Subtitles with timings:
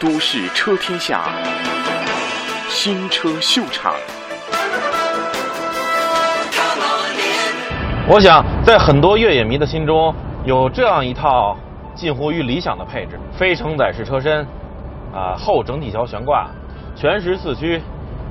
[0.00, 1.28] 都市车天下，
[2.70, 3.92] 新车秀场。
[8.08, 10.14] 我想，在很多越野迷的心中，
[10.46, 11.54] 有这样一套
[11.94, 14.40] 近乎于理想的配置：非承载式车身，
[15.12, 16.48] 啊后整体桥悬挂，
[16.96, 17.82] 全时四驱，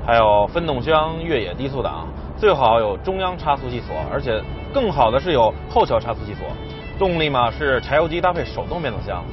[0.04, 4.42] 还有分动箱越野低速档，最好有中央差速器锁，而且
[4.74, 6.48] 更好的是有后桥差速器锁。
[6.98, 9.24] 动力嘛是柴油机搭配手动变速箱。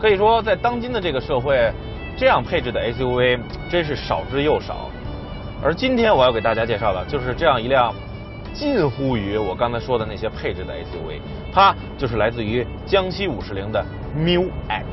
[0.00, 1.72] 可以说，在当今的这个社会，
[2.16, 4.88] 这样配置的 SUV 真是少之又少。
[5.60, 7.92] 而今天我要给大家介绍的就是这样一辆
[8.54, 11.18] 近乎于我刚才说的那些配置的 SUV，
[11.52, 13.84] 它就是来自于江西五十铃的
[14.16, 14.86] Mu X。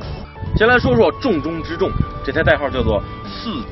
[0.56, 1.88] 先来说说重中之重，
[2.24, 3.00] 这台代号叫做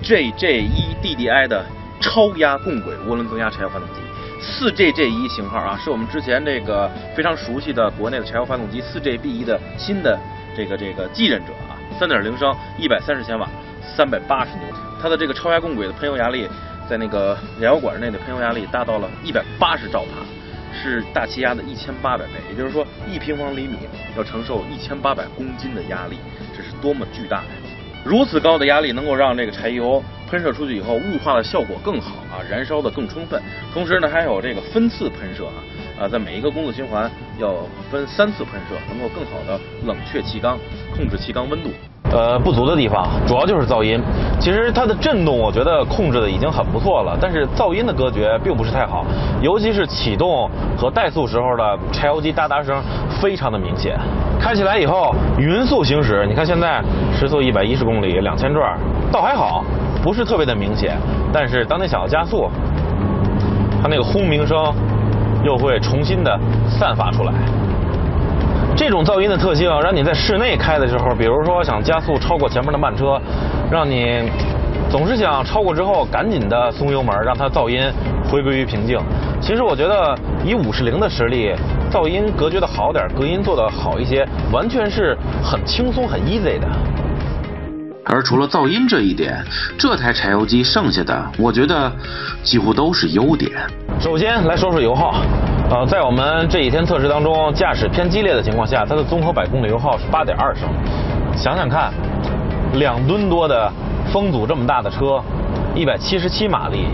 [0.04, 1.64] 4JJ1 DDI 的
[2.00, 3.94] 超压共轨涡轮增压柴油发动机。
[4.40, 10.16] 4JJ1 型号啊，是我们之前这个非常熟悉的国内的柴油发动机 4JB1 的新的。
[10.56, 13.48] 这个这个继任者啊，三点零升，一百三十千瓦，
[13.96, 14.66] 三百八十牛，
[15.00, 16.48] 它的这个超压共轨的喷油压力，
[16.88, 20.24] 在那个燃油管内的喷油压力达到了一百八十兆帕，
[20.72, 23.78] 是大气压的一千八百倍，也就是说一平方厘米
[24.16, 26.18] 要承受一千八百公斤的压力，
[26.56, 27.44] 这是多么巨大呀！
[28.04, 35.64] 如此高的压力能够让这个柴油喷射出去以后雾化的效果更好啊，燃烧的更充分，同时呢还有这个分次喷射啊。
[36.00, 37.54] 啊，在每一个工作循环要
[37.90, 40.58] 分三次喷射，能够更好的冷却气缸，
[40.96, 41.70] 控制气缸温度。
[42.12, 44.00] 呃，不足的地方主要就是噪音。
[44.38, 49.04] 其实它的震动，我觉得控制的已经很不错了，但是噪音的隔绝并不是太好，
[49.40, 52.80] 尤其是启动和怠速时候的柴油机哒哒声
[53.20, 53.98] 非常的明显。
[54.38, 56.82] 开起来以后，匀速行驶，你看现在
[57.18, 58.78] 时速一百一十公里，两千转，
[59.10, 59.64] 倒还好，
[60.02, 60.96] 不是特别的明显。
[61.32, 62.50] 但是当你想要加速，
[63.82, 64.72] 它那个轰鸣声。
[65.44, 67.32] 又会重新的散发出来。
[68.76, 73.20] 这种噪音的特性，让你在室内开的时候，比如说想加速超过前面的慢车，
[73.70, 74.28] 让你
[74.90, 77.80] 总是想超过之后赶紧的松油门，让它噪音
[78.28, 78.98] 回归于平静。
[79.40, 81.54] 其实我觉得以五十铃的实力，
[81.88, 86.66] 噪音隔绝的好点，隔音做的好一些，完全是很轻松很 easy 的。
[88.06, 89.42] 而除了噪音这一点，
[89.78, 91.90] 这台柴油机剩下的，我觉得
[92.42, 93.50] 几乎都是优点。
[93.98, 95.14] 首先来说说油耗，
[95.70, 100.68] 呃，在我们这几天测试当中，驾驶偏激烈的情况下，它的综合百公里油耗是八点二升。
[101.34, 101.92] 想想看，
[102.74, 103.72] 两吨多的
[104.12, 105.22] 风阻这么大的车，
[105.74, 106.86] 一百七十七马力，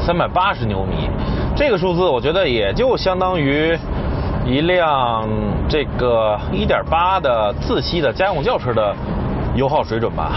[0.00, 1.10] 三百八十牛米，
[1.54, 3.78] 这个数字我觉得也就相当于
[4.46, 5.28] 一辆
[5.68, 8.96] 这个一点八的自吸的家用轿车的。
[9.54, 10.32] 油耗水准吧，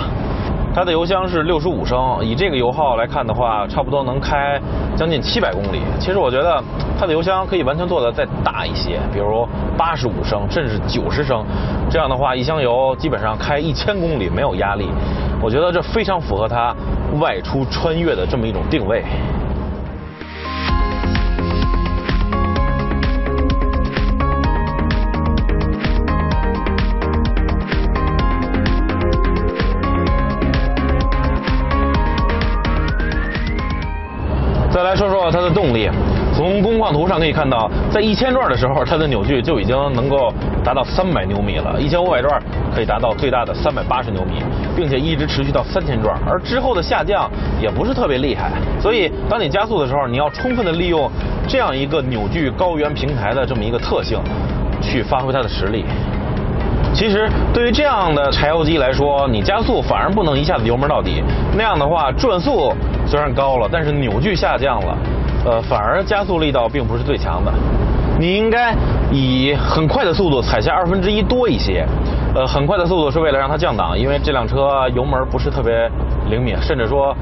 [0.75, 4.59] 它的油箱是六十五升，以这个油耗来看的话，差不多能开
[4.95, 5.81] 将近七百公里。
[5.99, 6.63] 其实我觉得
[6.99, 11.43] 它的油箱可以完全做的再大一些，比如八十五升，甚至九十升，
[11.89, 14.87] 这样的话一箱油基本上开一千公里没有压力。
[15.41, 16.75] 我觉得这非常符合它
[17.19, 19.03] 外出穿越的这么一种定位。
[35.57, 35.89] 动力，
[36.35, 40.31] 从工况图上可以看到，在一千转的时候，它的扭矩就已经能够
[40.63, 42.39] 达到三百牛米了；一千五百转
[42.75, 44.33] 可以达到最大的三百八十牛米，
[44.75, 46.15] 并且一直持续到三千转。
[46.29, 47.27] 而之后的下降
[47.59, 51.09] 也不是特别厉害，所以当你加速的时候，你要充分的利用
[51.47, 54.19] 这样一个扭矩高原平台的这么一个特性，
[54.79, 55.83] 去发挥它的实力。
[56.93, 61.23] 其实对于这样的柴油机来说，你加速反而不能一下子油门到底，
[61.57, 62.71] 那样的话转速。
[63.09, 64.97] 虽然高了，但是扭矩下降了，
[65.47, 67.51] 呃，反而加速力道并不是最强的。
[68.19, 68.75] 你应该
[69.11, 71.87] 以很快的速度踩下二分之一多一些，
[72.35, 75.89] 呃，很快的速度是为了让它降档，因为这辆车油门不是特别
[76.29, 77.15] 灵敏，甚至说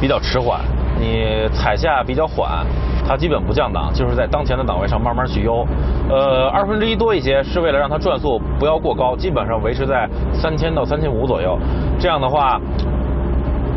[0.00, 0.60] 比较迟缓。
[0.98, 2.64] 你踩下比较缓，
[3.06, 5.66] 它基本不降档，就是在当前的档位上慢慢去悠。
[6.08, 11.58] 呃，二分之一多一些是为了让它转速不要过高，基本上维持在三千到三千五左右。
[11.98, 12.58] 这样的话。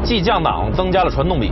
[0.04, 1.52] 既降档增加了传动比，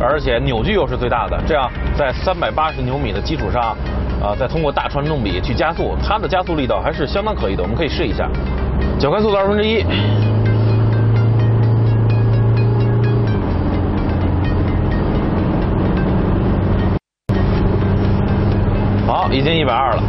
[0.00, 3.76] 而且扭矩又是最大的，这样在三百八十牛米的基础上，
[4.22, 7.62] 啊，再通过大传动比去加速，它的加速力道还是相当可以的。
[7.62, 8.28] 我们可以试一下，
[8.98, 9.82] 脚开速度二分之一，
[19.06, 20.02] 好，已经一百二了，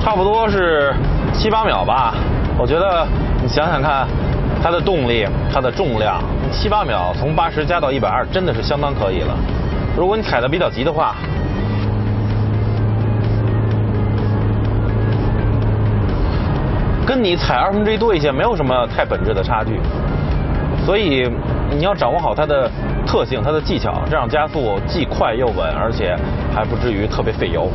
[0.00, 0.92] 差不多是
[1.32, 2.14] 七八秒吧。
[2.58, 3.06] 我觉得
[3.42, 4.06] 你想想看。
[4.64, 6.22] 它的动力，它的重量，
[6.52, 9.34] 七八秒从八十加到一百二，真的是相当可以了。
[9.96, 11.16] 如果你踩的比较急的话，
[17.04, 19.80] 跟你踩二分之一多一些，没有什么太本质的差距。
[20.84, 21.28] 所以
[21.70, 22.70] 你要掌握好它的
[23.06, 26.16] 特性、它的技巧，这样加速既快又稳，而且
[26.54, 27.68] 还不至于特别费油。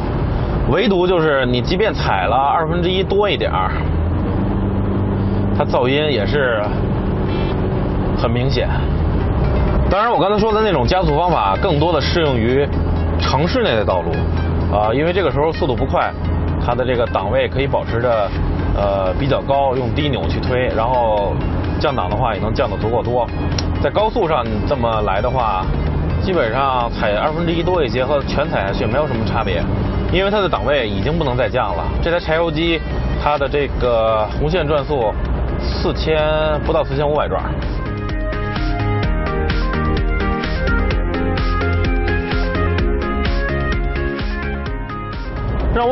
[0.70, 3.72] 唯独就是你即便踩了二分之一多一点儿，
[5.58, 6.62] 它噪音也是
[8.18, 8.68] 很明显。
[9.90, 12.68] 当然，我刚才说的那种加速方法，更多的适用于
[13.22, 14.12] 城市内的道路，
[14.76, 16.12] 啊，因为这个时候速度不快，
[16.66, 18.30] 它的这个档位可以保持着
[18.76, 21.34] 呃比较高，用低扭去推，然后
[21.80, 23.26] 降档的话也能降得足够多。
[23.82, 25.66] 在高速上这么来的话，
[26.22, 29.64] 基本上踩二分之一多一些和全踩下去没有什么差别，
[30.12, 31.86] 因为它的档位已经不能再降了。
[32.02, 32.82] 这台柴油机
[33.24, 35.14] 它的这个红线转速
[35.62, 36.20] 四千
[36.66, 37.42] 不到四千五百转。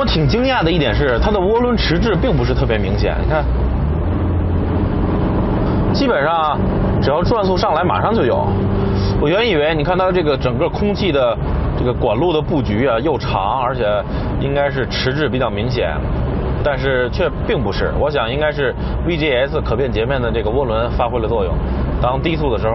[0.05, 3.15] 挺惊讶的一点是，它的涡轮迟滞并不是特别明显。
[3.23, 3.43] 你看，
[5.93, 6.57] 基本上
[7.01, 8.47] 只要转速上来，马上就有。
[9.21, 11.37] 我原以为，你看它这个整个空气的
[11.77, 13.83] 这个管路的布局啊，又长，而且
[14.39, 15.95] 应该是迟滞比较明显，
[16.63, 17.91] 但是却并不是。
[17.99, 18.73] 我想应该是
[19.07, 21.53] VGS 可变截面的这个涡轮发挥了作用。
[22.01, 22.73] 当低速的时候，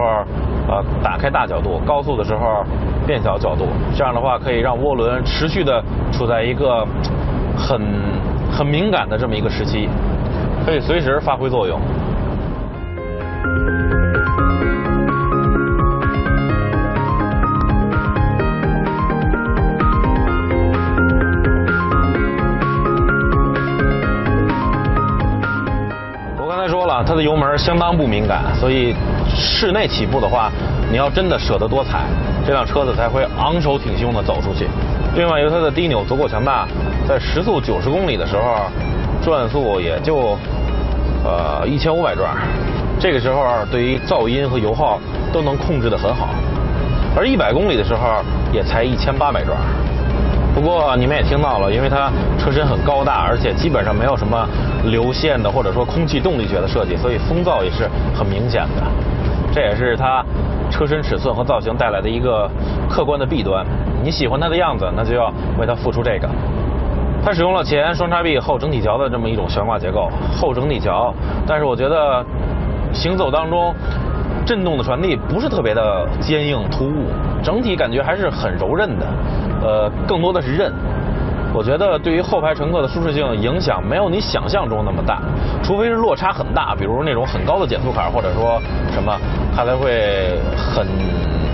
[0.68, 2.64] 呃，打开大角度；高速的时候，
[3.06, 3.66] 变小角度。
[3.94, 6.86] 这样的话，可以让涡轮持续的处在一个
[7.60, 7.80] 很
[8.50, 9.88] 很敏感的这么一个时期，
[10.64, 11.78] 可以随时发挥作用。
[26.36, 28.94] 我刚才说了，它的油门相当不敏感，所以
[29.28, 30.50] 室内起步的话，
[30.90, 32.06] 你要真的舍得多踩，
[32.46, 34.66] 这辆车子才会昂首挺胸的走出去。
[35.14, 36.66] 另外，由于它的低扭足够强大，
[37.06, 38.56] 在时速九十公里的时候，
[39.22, 40.36] 转速也就
[41.24, 42.30] 呃一千五百转，
[42.98, 44.98] 这个时候对于噪音和油耗
[45.32, 46.28] 都能控制得很好。
[47.16, 48.22] 而一百公里的时候
[48.52, 49.56] 也才一千八百转。
[50.54, 54.48] 不过你们也听到了，因为它车身很高大，而且基本上没有什么
[54.84, 58.82] 流线的或者说空气动力学的设计，所以风噪也是很明显的。
[59.52, 60.24] 这也是它
[60.70, 62.48] 车身尺寸和造型带来的一个
[62.88, 63.66] 客观的弊端。
[64.02, 66.28] 你喜欢它的样子，那就要为它付出这个。
[67.22, 71.12] 它使用了前双叉臂后整体桥的这么一种悬挂结构，后整体桥，
[71.46, 72.24] 但是我觉得
[72.94, 73.74] 行走当中
[74.46, 77.08] 震动的传递不是特别的坚硬突兀，
[77.42, 79.06] 整体感觉还是很柔韧的，
[79.62, 80.72] 呃，更多的是韧。
[81.52, 85.20] 我觉得对于后排乘客的舒适性影响没有你想象中那么大，
[85.64, 88.58] 除非是落差很大，比如那种很高的减速坎或者说
[88.92, 89.12] 什么，
[89.60, 90.86] 它才会很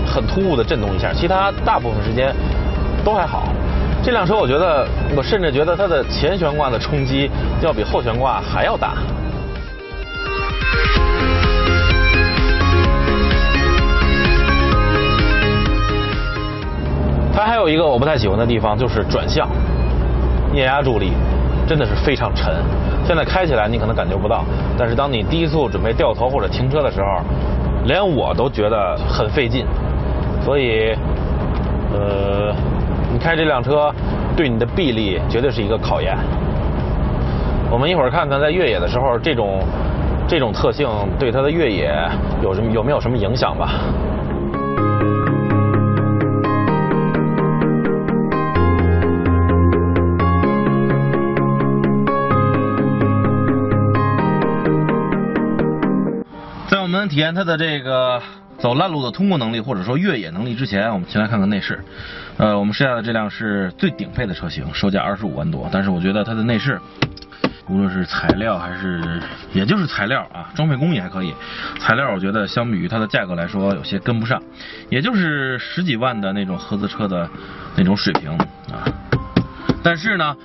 [0.05, 2.33] 很突兀的震动一下，其他大部分时间
[3.03, 3.49] 都还好。
[4.01, 7.29] 这辆车我觉得，我甚至觉得它的前悬挂的冲击
[7.61, 8.93] 要比后悬挂还要大。
[17.35, 19.49] 它还有一个我不太喜欢的地方，就是转向，
[20.53, 21.11] 液压助力
[21.67, 22.55] 真的是非常沉。
[23.05, 24.45] 现在开起来你可能感觉不到，
[24.77, 27.21] 但是当你低速准备掉头或者停车的时候，
[27.85, 29.65] 连我都觉得很费劲。
[30.43, 30.95] 所以，
[31.93, 32.55] 呃，
[33.11, 33.93] 你开这辆车
[34.35, 36.17] 对你的臂力绝对是一个考验。
[37.69, 39.59] 我们一会儿看看在越野的时候，这种
[40.27, 40.87] 这种特性
[41.19, 41.93] 对它的越野
[42.41, 43.71] 有什么有没有什么影响吧？
[57.07, 58.21] 体验它的这个
[58.57, 61.83] 走烂路的通过能力或者说越野能力之前，我们先来看看内饰。
[62.37, 66.79] 呃，我们试驾的这辆是最顶配的车型，售价二十五万多，但是我觉得它的内饰，
[67.67, 69.21] 无论是材料还是
[69.53, 71.33] 也就是材料啊，装配工艺还可以。
[71.79, 74.41] 材料我觉得相比于它的价格来说有些跟不上，
[74.89, 77.29] 也就是十几万的那种合资车的
[77.75, 78.31] 那种水平
[78.71, 78.85] 啊。
[79.83, 80.35] 但是呢。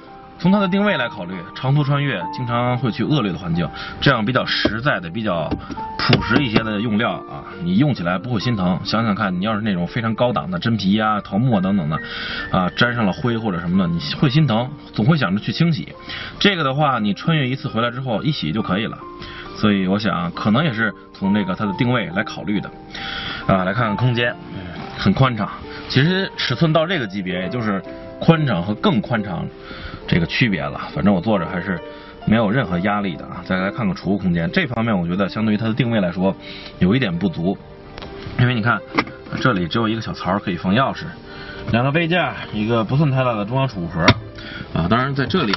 [0.43, 3.69] 从它的定位来考虑，长途穿越经常会去恶劣的环境，
[4.01, 5.49] 这样比较实在的、比较
[5.97, 8.77] 朴实一些的用料啊，你用起来不会心疼。
[8.83, 11.97] 想想看，你要是那种非常高档的真皮呀、桃木啊等等的，
[12.51, 15.95] 啊，沾上了灰或者什么的，你会心疼，总会想着去清洗。
[16.41, 18.99] 这个的话，你穿越一次回来之后一洗就可以了。
[19.57, 22.69] 所以我想，可能也是从这个它的定位来考虑的。
[23.47, 24.35] 啊，来看看空间，
[24.99, 25.49] 很宽敞。
[25.89, 27.81] 其实尺寸到这个级别，也就是
[28.19, 29.47] 宽敞和更宽敞。
[30.07, 31.81] 这个区别了，反正我坐着还是
[32.27, 33.43] 没有任何压力的啊。
[33.47, 36.35] 再来看看储物空间，这方面我觉得相对于它的定位来说
[36.79, 37.57] 有一点不足，
[38.39, 38.81] 因为你看
[39.41, 41.05] 这里只有一个小槽可以放钥匙，
[41.71, 44.05] 两个杯架，一个不算太大的中央储物盒
[44.75, 44.87] 啊。
[44.89, 45.55] 当然在这里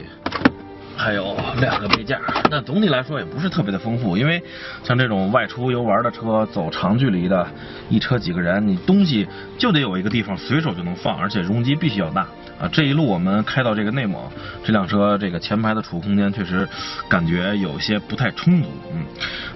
[0.98, 2.20] 还有两个杯架。
[2.50, 4.42] 那总体来说也不是特别的丰富，因为
[4.84, 7.48] 像这种外出游玩的车，走长距离的，
[7.90, 12.22] 一车几个人，你东西就得有一个地方随手就能放，而且容积必须要大
[12.60, 12.68] 啊。
[12.72, 14.22] 这一路我们开到这个内蒙，
[14.64, 16.68] 这辆车这个前排的储物空间确实
[17.10, 18.70] 感觉有些不太充足。
[18.94, 19.06] 嗯，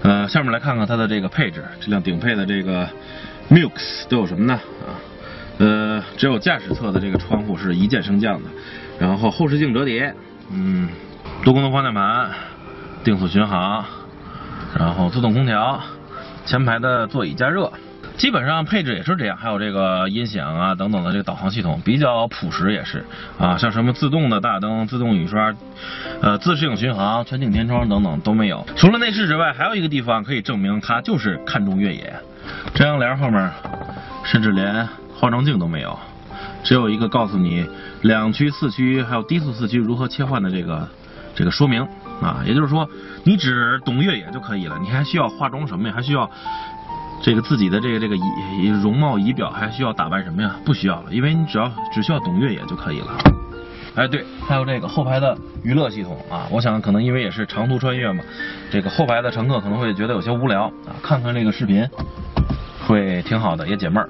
[0.04, 2.88] 呃，下面来看看它的这个配置，这辆顶配的这个
[3.50, 4.54] Mux 都有什么呢？
[4.54, 4.92] 啊，
[5.60, 8.50] 呃，只有驾驶侧的这个窗户是一键升降的，
[9.00, 10.14] 然后后视镜折叠，
[10.52, 10.90] 嗯，
[11.44, 12.30] 多功能方向盘。
[13.02, 13.86] 定速巡航，
[14.78, 15.82] 然后自动空调，
[16.46, 17.72] 前排的座椅加热，
[18.18, 19.38] 基本上配置也是这样。
[19.38, 23.06] 还有这个音响啊等等的这个导航系统比较朴实，也是
[23.40, 25.56] 啊，像什么自动的大灯、自动雨刷、
[26.22, 28.68] 呃自适应巡航、全景天窗等等都没有。
[28.76, 32.14] 除了内饰之外，还有一个地方可以证明它就是看重越野。
[32.74, 33.50] 遮阳帘后面
[34.26, 35.98] 甚至连化妆镜都没有，
[36.66, 37.66] 只有一个告诉你
[38.02, 40.86] 两驱、四驱还有低速四驱如何切换的这个
[41.40, 41.88] 这个说明。
[42.22, 42.86] 啊，也就是说，
[43.24, 45.94] 你只懂越野就可以了，你还需要化妆什么呀？
[45.96, 46.30] 还需要
[47.22, 50.58] 这个自己的这个这个仪容貌仪表，还需要打扮什么呀？
[50.66, 53.18] 不需要了，因为你只要只需要懂越野就可以了。
[53.96, 58.22] 哎，对，还有这个后排的娱乐系统啊，我想可能因为也是长途穿越嘛，
[58.70, 61.88] 这个后排的乘客可能会觉得有些无聊啊，看看这个视频
[62.86, 64.10] 会挺好的，也解闷儿。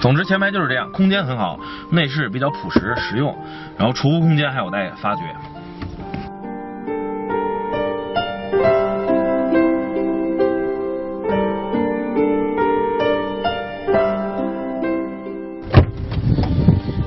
[0.00, 1.58] 总之，前排就是这样，空间很好，
[1.90, 3.36] 内饰比较朴实实用，
[3.76, 5.22] 然后储物空间还有待发掘。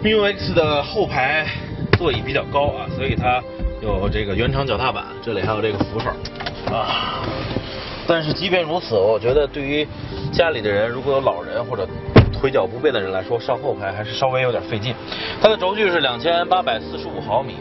[0.06, 1.48] M u X 的后排
[1.98, 3.42] 座椅比较高啊，所以它
[3.82, 6.12] 有这个原厂脚踏板，这里还有这个扶手
[6.72, 7.24] 啊。
[8.08, 9.88] 但是即便如此，我觉得对于
[10.32, 11.88] 家里的人，如果有老人或者
[12.32, 14.94] 腿脚不便的人来说，上后排还是稍微有点费劲。
[15.42, 17.56] 它的轴距是两千八百四十五毫米，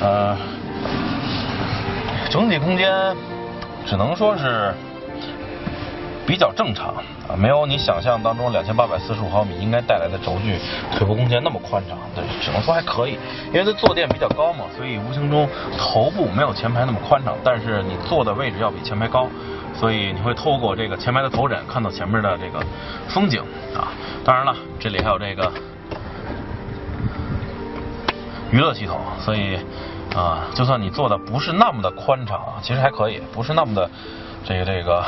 [0.00, 0.34] 呃，
[2.30, 3.14] 整体空间
[3.84, 4.72] 只能说是。
[6.26, 6.88] 比较正常
[7.28, 10.58] 啊，没有你想象当中两千八百四十五毫米应该带来的轴距、
[10.90, 11.96] 腿部空间那么宽敞。
[12.14, 13.16] 对，只能说还可以，
[13.46, 19.28] 因为它坐垫比较高嘛，所以无形中头部没有前排那么宽敞，但是你坐的位置要比前排高，
[19.72, 22.64] 所以你会透过这个前排的头枕看到前面的这个
[23.08, 23.40] 风景
[23.72, 23.94] 啊。
[24.24, 25.52] 当然了，这里还有这个
[28.50, 29.56] 娱乐系统，所以
[30.16, 33.88] 啊，就算你坐的不是那么的宽敞，其实还可以，不是那么的
[34.44, 35.04] 这个这个。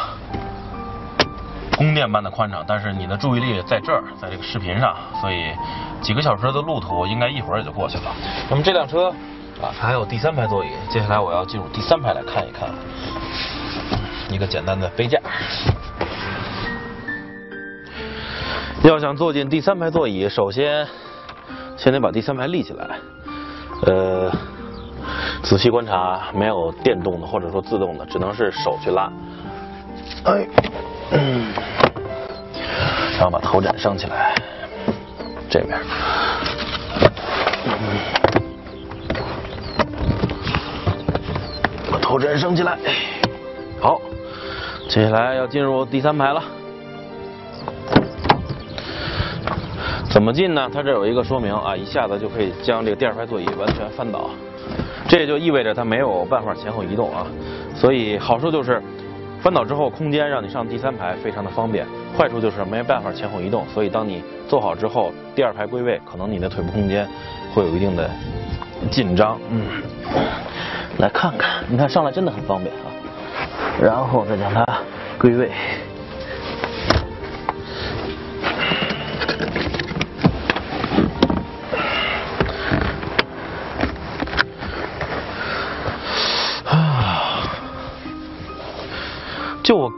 [1.79, 5.53] 宫殿般的宽敞，但是你的注意力在这儿，在这个视频上，所以
[6.01, 8.13] 几个小时的路途应该一会儿也就过去了。
[8.51, 9.11] 那么这辆车
[9.63, 12.69] 啊，它还有第三排座椅，接下来我要进入第三排来看一看，
[14.29, 15.21] 一个简单的杯架。
[18.83, 20.85] 要想坐进第三排座椅，首先
[21.77, 22.91] 先得把第三排立起来，
[23.87, 24.33] 呃，
[25.45, 29.09] 仔细观察，没有电动的或者说自动的，只能是手去拉。
[30.25, 30.45] 哎。
[31.11, 31.47] 嗯，
[33.19, 34.33] 然后把头枕升起来，
[35.51, 35.77] 这边，
[41.91, 42.79] 把头枕升起来，
[43.81, 44.01] 好，
[44.89, 46.41] 接下来要进入第三排了。
[50.09, 50.71] 怎么进呢？
[50.73, 54.31] 它这有一个说明啊，一下子就可以将这个第二排座椅完全翻倒，
[55.09, 57.27] 这也就意味着它没有办法前后移动啊，
[57.75, 58.81] 所以好处就是。
[59.41, 61.87] 翻倒之后，空间让你上第三排非常的方便。
[62.17, 67.07] 坏处就是没办法前后移动，所以当你坐好之后，第二排归位，可能你的腿部空间
[67.55, 68.11] 会有一定的
[68.91, 69.39] 紧张。
[69.51, 69.63] 嗯，
[70.99, 72.91] 来看看，你看上来真的很方便啊。
[73.81, 74.67] 然后再将它
[75.19, 75.51] 归位。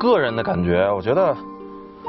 [0.00, 1.36] 个人的感觉，我觉得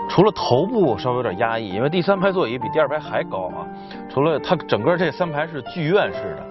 [0.10, 3.68] 除了头部稍微有点压抑，因为第三排座椅比第二排还高啊。
[4.10, 6.46] 除了它整个这三排是剧院式的，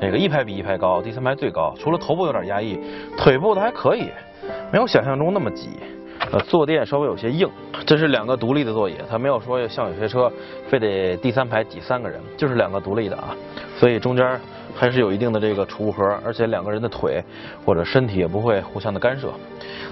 [0.00, 1.74] 这个一排比一排高，第三排最高。
[1.78, 2.80] 除了头部有点压抑，
[3.18, 4.10] 腿部的还可以，
[4.72, 5.68] 没有想象中那么挤。
[6.32, 7.46] 呃，坐垫稍微有些硬。
[7.84, 10.32] 这是两个独立的座椅，它没有说像有些车
[10.66, 13.36] 非得第三排挤三个人，就是两个独立的啊。
[13.76, 14.40] 所以中间。
[14.76, 17.24] 还是有一定的这个储物盒，而且两个人的腿
[17.64, 19.32] 或者身体也不会互相的干涉。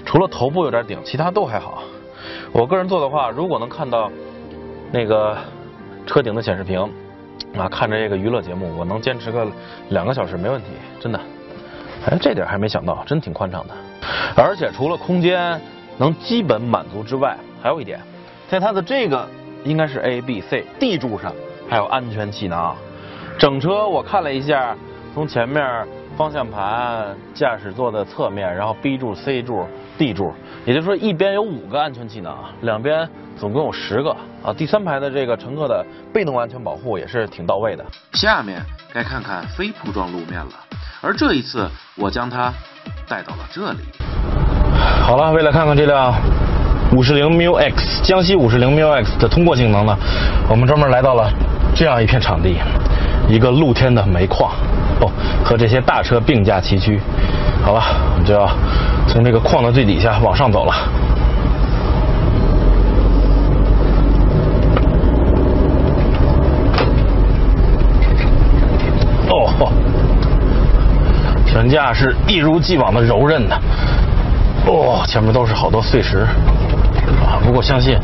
[0.05, 1.83] 除了头部有点顶，其他都还好。
[2.51, 4.11] 我个人坐的话，如果能看到
[4.91, 5.35] 那个
[6.05, 6.79] 车顶的显示屏
[7.57, 9.47] 啊，看着这个娱乐节目，我能坚持个
[9.89, 10.67] 两个小时没问题，
[10.99, 11.19] 真的。
[12.05, 13.73] 哎，这点还没想到，真挺宽敞的。
[14.37, 15.59] 而且除了空间
[15.97, 17.99] 能基本满足之外，还有一点，
[18.47, 19.27] 在它的这个
[19.63, 21.33] 应该是 A、B、C D 柱上
[21.67, 22.75] 还有安全气囊。
[23.37, 24.75] 整车我看了一下，
[25.13, 25.63] 从前面
[26.17, 30.33] 方向盘、驾驶座的侧面，然后 B 柱、C 柱、D 柱，
[30.65, 34.53] 也就是说一边有五个安全气囊，两边总共有十个啊。
[34.55, 37.85] 第三排的这个乘客的被动安全保护也是挺到位的。
[38.13, 38.61] 下面
[38.93, 40.51] 该看看非铺装路面了，
[41.01, 42.53] 而这一次我将它
[43.07, 43.79] 带到了这里。
[45.03, 46.13] 好了，为了看看这辆
[46.95, 49.93] 五十铃 Mu X 江西五十铃 Mu X 的通过性能呢，
[50.49, 51.29] 我们专门来到了
[51.75, 52.55] 这样一片场地，
[53.27, 54.51] 一个露天的煤矿。
[55.01, 55.11] 哦，
[55.43, 57.01] 和这些大车并驾齐驱。
[57.61, 57.81] 好了，
[58.13, 58.49] 我们就要
[59.07, 60.73] 从这个矿的最底下往上走了。
[69.29, 69.69] 哦，
[71.45, 73.59] 悬架是一如既往的柔韧的。
[74.65, 76.19] 哦，前面都是好多碎石
[77.21, 77.37] 啊！
[77.43, 77.97] 不过相信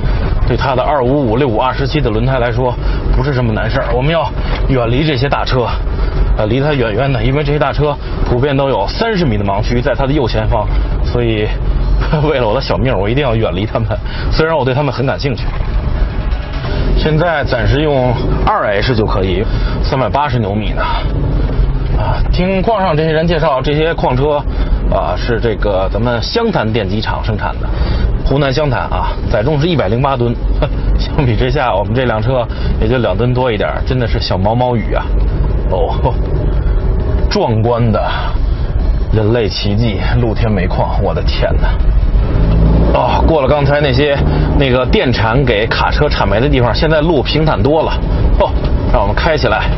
[0.46, 2.76] 对它的二五五六五二十七的轮胎来说，
[3.16, 3.94] 不是什么难事儿。
[3.94, 4.30] 我们要
[4.70, 5.68] 远离这些大车。
[6.38, 7.94] 呃，离它远远的，因为这些大车
[8.26, 10.66] 普遍都有三十米的盲区在它的右前方，
[11.04, 11.46] 所以
[12.24, 13.90] 为了我的小命，我一定要远离他们。
[14.32, 15.44] 虽然我对他们很感兴趣。
[16.98, 18.14] 现在暂时用
[18.46, 19.44] 二 H 就可以，
[19.84, 20.82] 三百八十牛米呢。
[22.00, 24.42] 啊，听矿上这些人介绍，这些矿车
[24.90, 27.68] 啊是这个咱们湘潭电机厂生产的，
[28.32, 30.34] 湖南湘潭啊，载重是一百零八吨。
[30.98, 32.48] 相比之下，我们这辆车
[32.80, 35.04] 也就两吨多一点，真的是小毛毛雨啊。
[35.70, 36.14] 哦，
[37.30, 38.02] 壮观的
[39.12, 40.98] 人类奇迹——露天煤矿！
[41.04, 41.74] 我的天哪！
[42.98, 44.18] 哦，过了刚才那些
[44.58, 47.92] 那个电铲给卡车铲煤的地方，现在路平坦多了。
[48.40, 48.50] 哦，
[48.94, 49.70] 让我们开起来！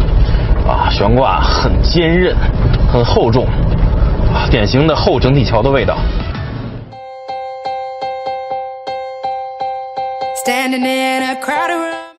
[0.68, 2.36] 啊，悬挂很坚韧，
[2.88, 3.48] 很厚重，
[4.52, 5.98] 典型的后整体桥的味道。
[10.46, 12.04] Standing in a crowded room.